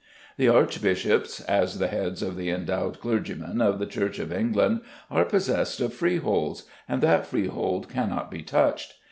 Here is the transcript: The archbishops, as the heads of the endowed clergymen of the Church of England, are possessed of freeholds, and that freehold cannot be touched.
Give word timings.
The 0.37 0.49
archbishops, 0.49 1.41
as 1.41 1.77
the 1.77 1.85
heads 1.85 2.23
of 2.23 2.35
the 2.35 2.49
endowed 2.49 2.99
clergymen 2.99 3.61
of 3.61 3.77
the 3.77 3.85
Church 3.85 4.17
of 4.17 4.33
England, 4.33 4.81
are 5.11 5.25
possessed 5.25 5.79
of 5.79 5.93
freeholds, 5.93 6.63
and 6.89 7.03
that 7.03 7.27
freehold 7.27 7.87
cannot 7.87 8.31
be 8.31 8.41
touched. 8.41 8.95